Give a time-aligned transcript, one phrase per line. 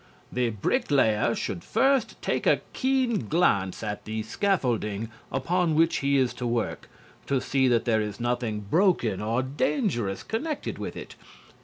[0.31, 6.33] "The bricklayer should first take a keen glance at the scaffolding upon which he is
[6.41, 6.89] to work,
[7.27, 11.13] to see that there is nothing broken or dangerous connected with it....